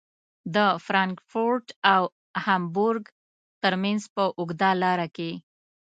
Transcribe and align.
د 0.55 0.57
فرانکفورت 0.85 1.67
او 1.93 2.03
هامبورګ 2.43 3.05
ترمنځ 3.63 4.01
په 4.15 4.23
اوږده 4.39 4.69
لاره 4.83 5.07
کې. 5.15 5.31